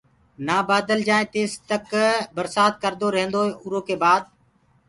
[0.47, 4.21] نآ بدل جآئي تيستآئين ڪردو ريهيندوئي اُرو ڪي بآد